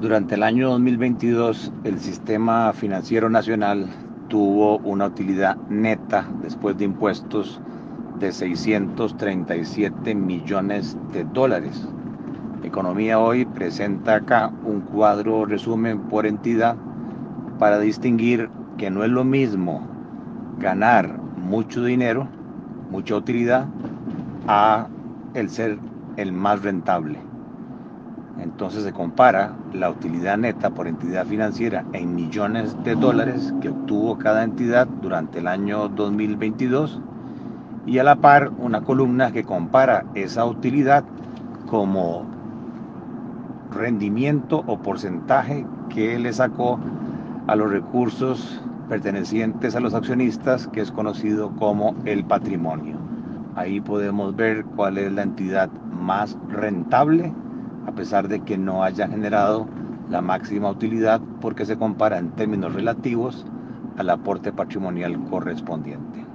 [0.00, 3.86] Durante el año 2022, el sistema financiero nacional
[4.28, 7.60] tuvo una utilidad neta después de impuestos
[8.18, 11.84] de 637 millones de dólares.
[12.64, 16.78] Economía Hoy presenta acá un cuadro resumen por entidad
[17.58, 18.48] para distinguir
[18.78, 19.86] que no es lo mismo
[20.60, 22.26] ganar mucho dinero,
[22.88, 23.66] mucha utilidad,
[24.46, 24.88] a
[25.34, 25.76] el ser
[26.16, 27.29] el más rentable.
[28.42, 34.16] Entonces se compara la utilidad neta por entidad financiera en millones de dólares que obtuvo
[34.16, 36.98] cada entidad durante el año 2022
[37.86, 41.04] y a la par una columna que compara esa utilidad
[41.68, 42.24] como
[43.74, 45.64] rendimiento o porcentaje
[45.94, 46.78] que le sacó
[47.46, 52.96] a los recursos pertenecientes a los accionistas, que es conocido como el patrimonio.
[53.54, 57.32] Ahí podemos ver cuál es la entidad más rentable
[57.90, 59.72] a pesar de que no haya generado
[60.06, 63.44] la máxima utilidad porque se compara en términos relativos
[63.94, 66.30] al aporte patrimonial correspondiente.